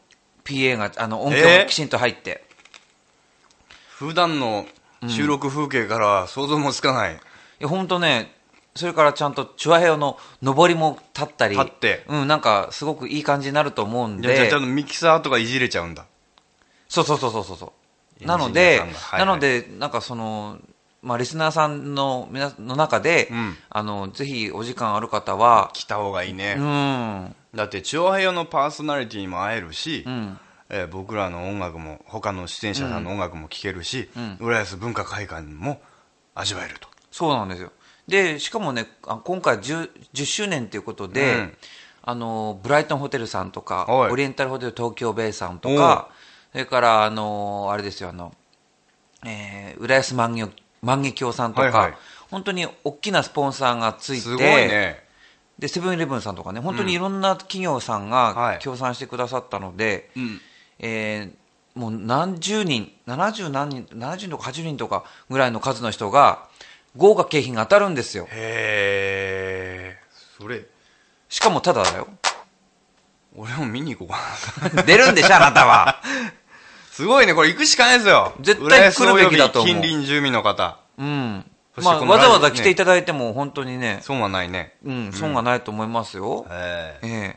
[0.44, 1.60] PA があの音響えー？
[1.60, 2.44] がきちんと入って、
[3.90, 4.66] 普段の
[5.08, 7.18] 収録風景からは想像もつかない、い
[7.60, 8.34] や本当ね
[8.76, 12.06] それからちゃんとチュアヘヨの上りも立ったり立って。
[12.08, 16.06] うん、なんかすごくいい感じになると思うんじゃあじゃちゃんとミキサーとかいじれちゃうんだ。
[16.88, 17.74] そうそうそうそうそ
[18.22, 19.20] うなので、はいはい。
[19.20, 20.60] なのでなんかその
[21.02, 23.58] まあリスナーさんの皆の中で、うん。
[23.70, 27.36] あのぜひお時間ある方は来た方がいいね、うん。
[27.56, 35.82] だって調和用のパーソナリティにも会えるし、うんえー僕らの音楽も他の出演者さんの音楽も聴けるし、浦安文化会館も
[36.36, 36.88] 味わえると。
[37.12, 37.72] そうなんですよ。
[38.08, 41.58] でしかもねあ今回 10, 10周年ということで、うん。
[42.02, 44.12] あのブライトンホテルさんとかはい。
[44.12, 46.10] オリエンタルホテル東京ベイさんとか
[46.54, 48.34] それからあのあれですよあの、
[49.26, 50.50] えー浦安万華
[50.82, 51.94] 万華鏡さんとか、はいはい。
[52.32, 55.04] 本当に大きなスポンサーがついてすごいね。
[55.60, 58.60] でセブンイレブンさんとかね本当にいろんな企業さんがはい。
[58.60, 60.42] 協賛してくださったので、うん
[60.80, 61.40] えー
[61.76, 66.48] もう何十人70何人70人とか80人とかぐらいの数の人が
[66.98, 68.28] 豪華景品が当たるんですよ。
[68.32, 69.98] へえ
[70.38, 70.66] それ。
[71.30, 72.08] しかもただだよ。
[73.36, 74.84] 俺も見に行こうかな。
[74.84, 76.02] 出るんでしょあなたは。
[76.92, 77.34] すごいね。
[77.34, 78.34] これ行くしかないですよ。
[78.42, 79.74] 絶対来るべきだと思う。
[79.74, 80.80] 近隣住民の方。
[80.98, 81.46] うん。
[81.78, 84.76] まあ、わざわざ来ていただいても本当にね、損はないね。
[84.84, 87.36] うん、損がないと思いますよ、ええ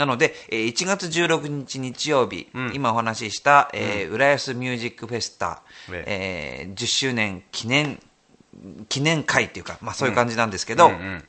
[0.00, 2.72] なので、えー1月16日日曜日、うん。
[2.74, 5.60] 今お話しした、えー浦安ミュージックフェスタ、
[5.92, 6.72] ええ。
[6.72, 8.00] ー10周年記念
[8.88, 11.24] 記念会っていうか、まあ、そういう感じなんですけど、うんうん。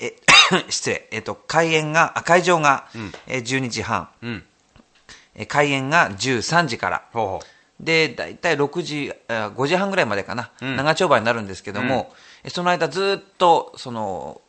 [0.00, 0.14] え
[0.70, 3.12] 失礼、えっと開演があ会場が、うん。
[3.26, 4.44] えー12時半、うん。
[5.34, 7.02] えー開演が13時から。
[7.12, 7.42] ほうほ
[7.80, 10.76] で大体6時あ5時半ぐらいまでかな、うん。
[10.76, 14.40] 長丁場になるんですけども、えその間ずっとその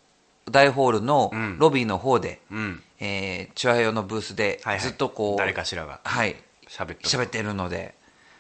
[0.50, 1.60] 大ホールのうん。
[1.60, 4.84] ロビーの方で、ううんえー、チュアヘヨのブースではいはい。
[4.84, 6.36] ずっとこう、誰かしらがはい。
[6.68, 7.96] 喋ってる喋ってるので。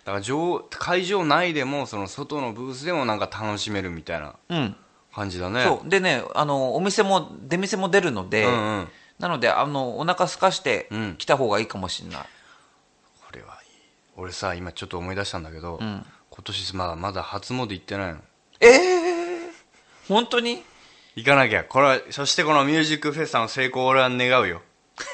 [0.05, 4.75] だから上会場内でもその外のブースでもなんか楽しめるみたいなうん。
[5.13, 5.63] 感じだね。
[5.63, 5.89] そう。
[5.89, 8.87] でねあのお店も出店も出るので、うんうん。
[9.19, 11.15] なのであのお腹空かしてうん。
[11.17, 12.21] 来た方がいいかもしれない、
[13.25, 13.69] これはいい。
[14.17, 16.05] 俺さ今ちょっと思い出したんだけど、ん。
[16.29, 18.19] 今年まだまだ初詣行ってないの。
[18.59, 19.49] ええ
[20.07, 20.63] 本当に？
[21.15, 21.63] 行かなきゃ。
[21.63, 24.61] これはそしてこのミュージックフェスタの成功を俺は願うよ。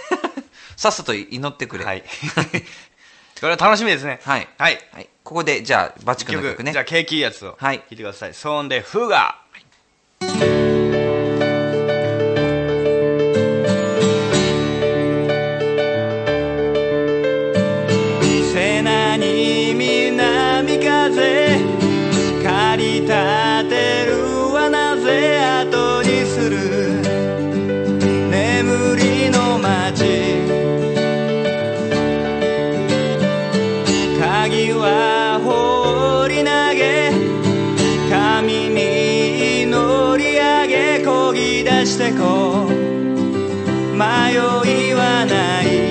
[0.76, 2.04] さっさと祈ってくれ、はい。
[3.40, 4.20] これは楽しみですね。
[4.24, 4.48] はい。
[4.58, 4.80] はい。
[4.94, 6.72] はい、ここでじゃあバチ一君の曲ね。
[6.72, 7.82] じゃあ景気いいやつをはい。
[7.90, 8.34] 聞いてください。
[8.34, 9.40] 騒音でフーガ
[10.22, 10.61] 瀬
[34.41, 37.12] 鍵は放り投げ
[38.10, 42.71] 神に乗り上げこぎ出してこう。
[43.93, 45.90] 迷いはない。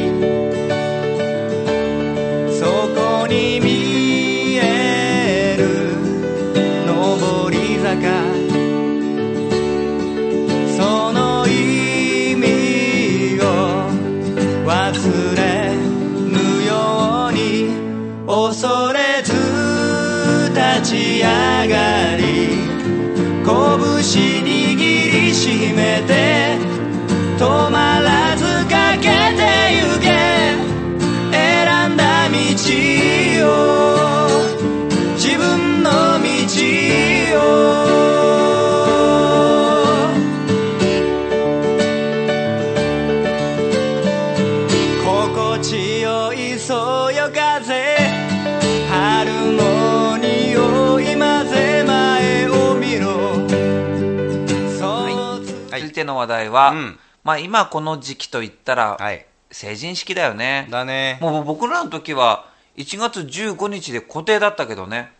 [56.20, 56.98] 話題は、うん。
[57.24, 59.26] まあ今この時期といったら、はい。
[59.50, 60.68] 成人式だよね。
[60.70, 61.18] だね。
[61.20, 65.12] もう僕らの時は1月15日で固定だったけどね。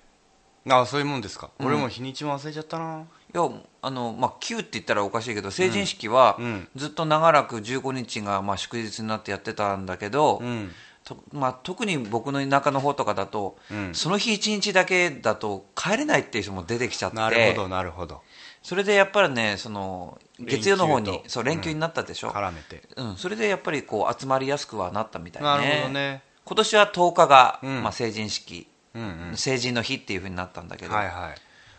[0.68, 3.04] あそういうもんですか、俺も日にちも忘れちゃったな。
[3.34, 3.48] いや
[3.82, 6.68] あの、まあ、旧って言ったらおかしいけど成人式はうん。
[6.76, 10.70] ずっと長らく15日がまあ祝日になってやってたんだけど、うん。
[11.04, 13.94] とまあ、特に僕の田舎の方とかだと、うん。
[13.94, 17.16] その日1日だけだと帰れないっていう人も出てきちゃって。
[17.16, 18.22] なるほどなるほど
[18.62, 22.82] それでやっぱりねその月曜の方に連休とそう連休になったでしょ、絡めて。
[22.96, 25.48] うんそれでやっぱりこう集まりやすくはなったみたいね。
[25.48, 26.22] なるほどね。
[26.44, 27.82] 今年は10日が、うん。
[27.82, 29.36] まあ、成人式、うんうん。
[29.36, 31.34] 成人の日っていうふうになったんだけど、はいはい。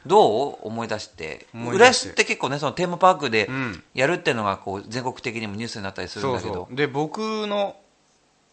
[0.05, 1.47] どう思い出して？
[1.53, 3.83] 浦安って結構ねそのテーマパークでうん。
[3.93, 6.67] やるっていうのがこう全国的にもニュースになったりするんだけど。
[6.71, 7.75] で僕の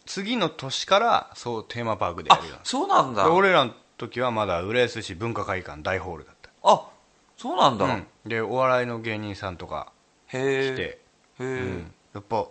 [0.04, 3.30] 次の年からそうテーマパークでやあるよそうなんだ。
[3.30, 6.50] 俺らの時はまだ浦安市文化会館大ホールだった。
[6.62, 6.88] あ
[7.38, 8.06] そうなんだ、うん。
[8.26, 9.92] でお笑いの芸人さんとか
[10.26, 10.98] へえ来て、へ
[11.40, 11.92] え、うん。
[12.12, 12.46] やっぱ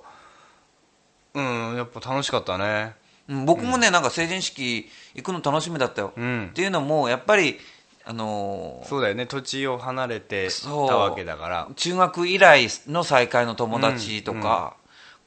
[1.34, 2.96] うんやっぱ楽しかったね。
[3.30, 6.48] うん僕もね、なんか成人式行くの楽しみだったよ、うん。
[6.48, 7.60] っていうのもやっぱり
[8.06, 9.26] あのーそうだよね。
[9.26, 10.88] 土地を離れてたそう。
[10.88, 11.68] わけだから。
[11.76, 14.78] 中学以来の再会の友達とか、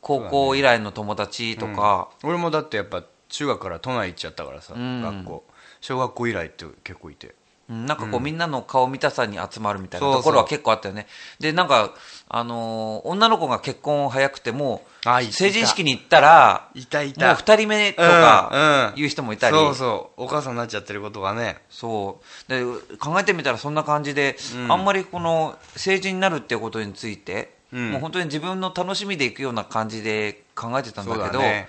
[0.01, 5.03] 高校以来の友達とか、俺もだってやっぱ中学から都内行っちゃったからさ、ん。
[5.03, 5.45] 学校。
[5.83, 7.27] 小学校以来って結構いて。
[7.27, 7.35] うん
[7.71, 11.07] なんかこう、みんなの顔見たさに集まるみたいなところは結構あったよね。
[11.39, 11.95] でなんか、
[12.29, 15.33] あのー女の子が結婚早くてもあいた。
[15.33, 20.25] 成人式に行ったらいたいもう2人目とかいう人もいたり、そうそう。
[20.25, 21.59] お母さんになっちゃってることがね。
[21.71, 22.51] そう。
[22.51, 22.65] で
[22.99, 24.37] 考えてみたらそんな感じで、
[24.69, 27.93] あんまりこの成人になるっていうことについて、うん。
[27.93, 31.69] もう本当に自分の楽しみでいくような感じで考えてたんだけどそうだね。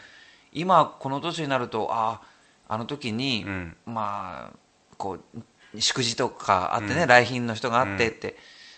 [0.52, 2.22] 今この年になるとあ
[2.68, 3.76] ああの時に、うん。
[3.86, 4.58] まあ
[4.98, 5.40] こう
[5.80, 8.36] 祝辞とかあってね、来賓の人があってって、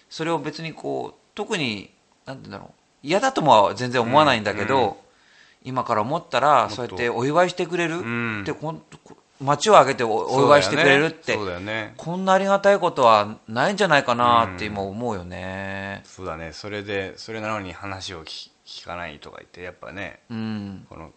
[0.09, 1.91] それを別にこう特に
[2.25, 4.83] なんて言うんだろう嫌だともは全然思わないんだけど、うん。
[4.83, 4.93] うん
[5.65, 8.41] 今から思ったらそうやってお祝いしてくれる、ん。
[8.41, 11.93] ってこんこ街を挙げておお祝いしてくれるって、そうだよね。
[11.97, 16.01] こんなありがたいことはないんじゃないかなって今思うよね。
[16.05, 16.51] そうだね。
[16.53, 20.85] それでそれなのに話を聞聞かないとか言ってやっぱねうん。
[20.89, 21.11] この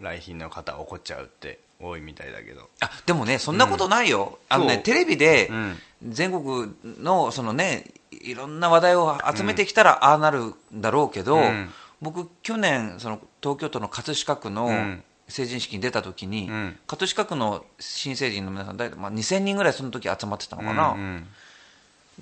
[0.00, 2.68] 来賓の方怒っちゃうって多いみたいだけど。
[2.80, 4.76] あでもねそんなことないよ、あのそう。
[4.76, 5.78] ねテレビでうん。
[6.08, 11.70] 全国のそのねいろんな話題を集めてきたらああなるんだろうけど、うん。
[12.00, 15.02] 僕去年その東京都の葛飾区のうん。
[15.28, 16.78] 成人式に出た時に、うん。
[16.86, 21.26] 葛飾区の新成人の皆さん大体、まあ、2000人ぐらいその時集まってたのかな、うんうん。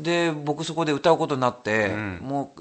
[0.01, 2.19] で僕そこで歌うことになって、うん。
[2.23, 2.55] も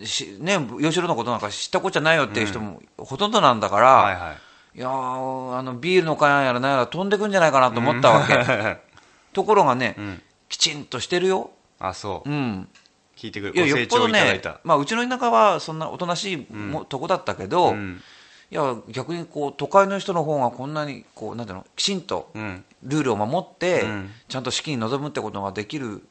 [0.00, 4.36] うしね吉郎のことなんか知ったこっちゃないよっていう人もほとんどなんだから、はいはい
[4.78, 8.78] いやーあのビールの缶やらなんやら飛んでくんじゃないかなと思ったわけ、
[9.32, 10.22] ところがね、ん。
[10.48, 11.50] きちんとしてるよ、
[11.80, 12.30] あそう。
[12.30, 12.68] うん、
[13.16, 18.00] 聞いてくれいやよっぽどねまあ、うちの田舎はそんなおとなしいも、とこだったけど、うん。
[18.52, 22.64] いや逆にこう都会の人の方がこんなにこうなんていうのきちんとうん。
[22.84, 24.10] ルールを守って、うん。
[24.28, 26.04] ちゃんと式に臨むってことができる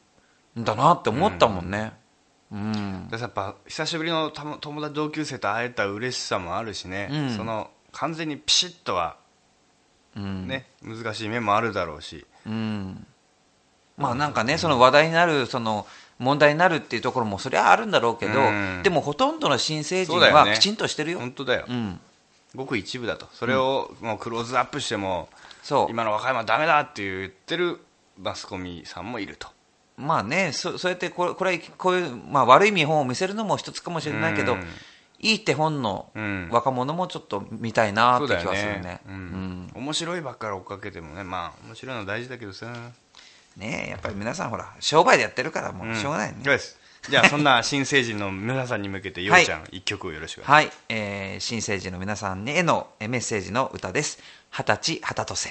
[0.60, 1.94] んだなって思ったもんね。
[2.52, 3.08] うん。
[3.10, 7.30] でやっぱ久しぶりの友達同級生と会えた嬉しさもあるしね、うん。
[7.32, 9.18] その完全にピシッとは
[10.16, 10.48] うん。
[10.48, 12.26] ね難しい面もあるだろうし。
[12.46, 13.06] うん。
[13.98, 15.88] まあなんかねその話題になるその
[16.20, 18.44] 問題になるっていうところもそりゃあるんだろうけど、う
[18.80, 18.82] ん。
[18.84, 21.20] でもほとんどの新成人はきちんとしてるよ。
[21.20, 22.00] 本当だよ、うん。
[22.56, 23.28] ごく一部だと。
[23.34, 25.30] それをもうクローズアップしても、
[25.64, 25.88] そう。
[25.90, 27.80] 今の若いはダメだって言ってる
[28.20, 29.48] マスコミさんもいると。
[29.98, 34.68] まあねそそうやってこれこれはこういう、まあ、悪い見本を見せるのも一つかもしれないけど、うん
[35.20, 36.50] いい手本のうん。
[36.52, 39.02] 若者もちょっと見たいなって気はするね。
[39.08, 42.74] 面白いばっかり追っかけてもねまあ面白いのは大事だけどさ。
[43.58, 46.78] ねえやっぱり皆さんほら商売でやってるからもうしょうがないね、そうです。
[47.10, 50.42] じゃあそんな新成人の皆さんに向けて ようちゃん一曲をよろしく。
[50.42, 54.20] お願いしますはい、えー新成人の皆さんへのえーメッセージの歌です。
[54.52, 55.50] 二十歳二十歳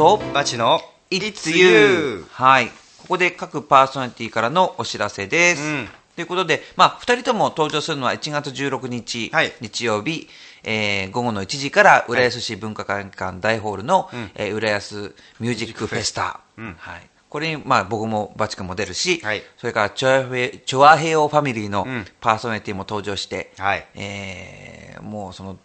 [0.00, 0.80] とバチの
[1.10, 2.68] It's You はい。
[2.68, 2.72] こ
[3.06, 5.88] こで各パーソナリティからのお知らせです、うん。
[6.16, 9.52] ということで、まあ、2人とも登場するのは1月16日、はい。
[9.60, 10.26] 日曜日、
[10.64, 16.76] えー午後の1時から浦安市文化会館大ホールの、えー浦安ミュージックフェスタ、うん。
[16.78, 19.42] はい、これに、まあ、僕もバチ君も出るし、はい。
[19.58, 22.06] それからチョアヘチョアヘオファミリーのうん。
[22.22, 23.86] パーソナリティも登場して、はい。
[23.96, 25.58] えーもうその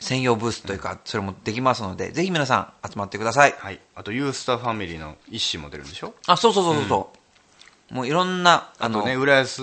[0.00, 3.54] 専用ブースというか、それもできますので、ぜひ皆さん集まってください。
[3.56, 3.80] はい。
[3.94, 6.14] あとユースターファミリーの一子も出るんでしょ？
[6.26, 7.12] あ、そうそうそうそ
[7.90, 7.94] う。
[7.94, 9.62] もういろんな、あの、ね浦安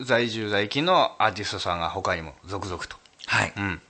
[0.00, 2.96] 在住在勤のアーティストさんが他にも続々と。
[3.26, 3.52] はい。
[3.56, 3.82] うん。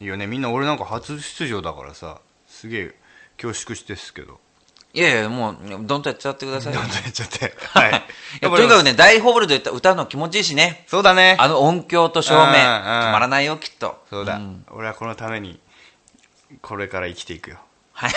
[0.00, 2.18] いいよねみんな俺なんか初出場だからさ
[2.48, 2.94] すげえ
[3.40, 4.40] 恐縮してっすけど
[4.94, 6.74] いやいや、もう、どんとやっちゃってください。
[6.74, 6.80] よ。
[6.80, 7.52] どんどんやっちゃって。
[7.72, 7.90] はい。
[8.40, 10.84] いやとにかくね、大ホールで歌歌うの気持ちいいしね。
[10.88, 11.36] そうだね。
[11.40, 14.04] あの音響と照明、止まらないよ、きっと。
[14.08, 14.64] そうだ、ん。
[14.70, 15.58] 俺はこのために
[16.62, 17.58] これから生きていくよ。
[17.92, 18.12] はい。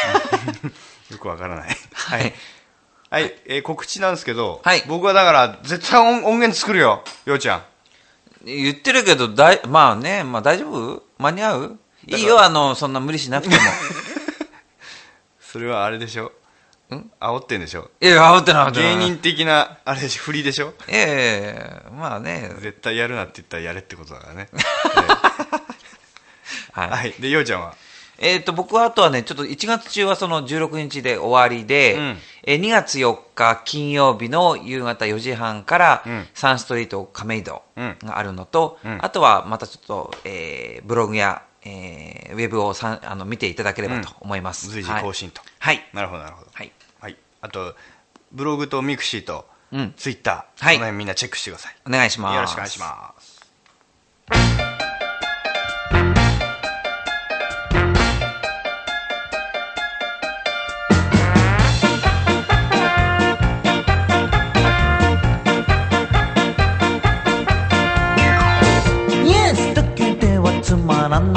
[1.12, 1.78] よくわからな い。
[1.94, 2.34] はい。
[3.10, 4.84] はい、えー告知なんですけど、はい。
[4.88, 7.64] 僕はだから絶対音音源作るよようちゃん。
[8.46, 11.04] 言ってるけど、だい、まあね、まあ大丈夫？
[11.18, 11.80] 間に合う？
[12.06, 13.62] いいよ、あの、そんな無理しなくても。
[15.42, 16.32] それはあれでしょ
[16.96, 17.12] ん？
[17.20, 17.90] 煽ってんでしょ？
[18.02, 20.24] いや、煽ってなかった芸人的なあれでしょ？
[20.24, 20.74] 振りでしょ？
[20.88, 22.52] ええまあね。
[22.60, 24.50] 絶対やるなって言ったらやれってことだからね、
[26.72, 26.90] はい。
[26.90, 27.12] はい。
[27.20, 27.76] でようちゃんは？
[28.20, 32.18] えっ、と、僕はあとはね、ちょっと1月中はその16日で終わりで、うん。
[32.46, 36.28] えー2月4日金曜日の夕方4時半から、うん。
[36.34, 37.98] サンストリート亀戸うん。
[38.04, 38.98] があるのと、うん。
[39.02, 44.70] あとはまたちょっと、えーブログや、えーウェブをさんあの見ていただければと思います。
[44.72, 45.84] 随時更新と、はい。
[45.94, 46.50] なるほどなるほど。
[46.54, 46.72] はい。
[47.42, 47.76] はい、あと
[48.32, 49.94] ブログと mixi とうん。
[49.98, 50.76] ツイッター、はい。
[50.76, 51.76] この辺みんなチェックしてください。
[51.86, 52.36] お願いします。
[52.36, 53.38] よろしくお願いします。
[69.26, 71.37] イエスだけではつままらな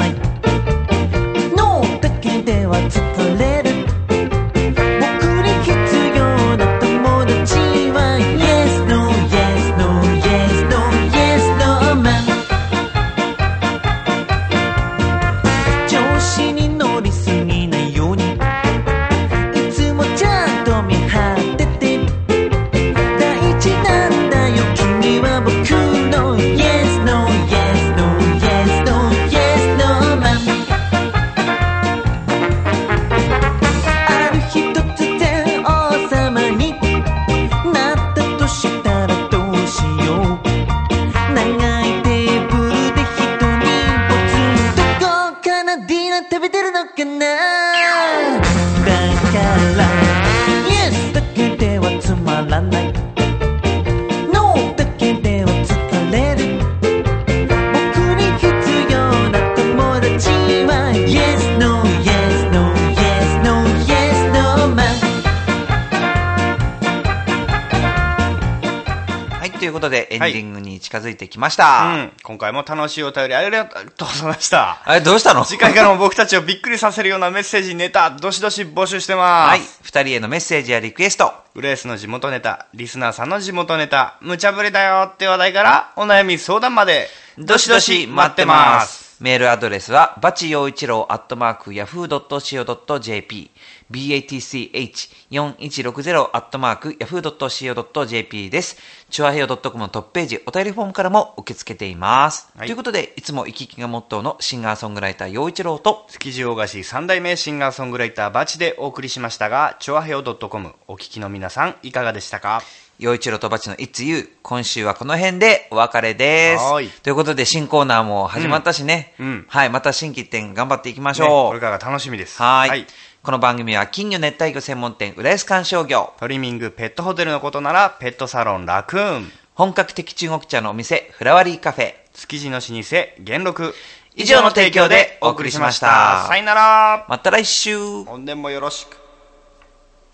[69.61, 71.83] ということでエンディングに近づいてきました。
[71.83, 72.11] うん。
[72.23, 74.81] 今回も楽しいお便りありがとうございました。
[74.83, 75.45] あれ、どうしたの？
[75.45, 79.49] 次回からも僕たちをびっくりさせるようなメッセージ、ネタ、どしどし募集してます。
[79.49, 81.31] はい、二人へのメッセージやリクエスト。
[81.53, 87.07] グレースの地元ネタ、リスナーさんの地元ネタ、無茶ぶりだよって話題から、お悩み相談まで、
[87.37, 89.21] どしどし待ってます。
[89.21, 93.51] メールアドレスは、バチ陽一郎アットマーク、ヤフー .co.jp、
[93.91, 98.77] batch4160 アットマーク、ヤフー .co.jp です。
[99.09, 102.49] チュアヘヨ .com のトップページ、お便りフォームからも受け付けています。
[102.57, 112.61] はいということで、いつも行き来がモットーのシンガーソングライター陽一郎と、築地大菓子三代目シンガーソングライターバチでお送りしましたが、チョアヘオ .com お聞きの皆さんいかがでしたか？
[112.99, 114.29] 陽一郎とバチの It's You。
[114.43, 116.63] 今週はこの辺でお別れです。
[116.63, 119.15] はいということで、新コーナーも始まったしね。
[119.19, 121.47] うんうんはい、また新規一点頑張っていきましねょう。
[121.47, 122.39] これからが楽しみです。
[122.39, 122.85] はい
[123.23, 126.11] この番組は金魚熱帯魚専門店浦安観賞魚。
[126.19, 129.31] トリミングペットホテルのことなら、ペットサロンラクーン。
[129.53, 131.93] 本格的中国茶のお店、フラワリーカフェ。
[132.13, 132.73] 築地の老舗、
[133.19, 133.75] 元禄。
[134.15, 137.05] 以上の提供でお送りしましたさよなら。
[137.07, 138.97] また来週本年もよろしく。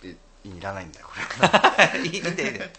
[0.03, 1.13] いいらないんだよ、こ
[1.93, 1.99] れ。
[2.03, 2.69] いいんだよ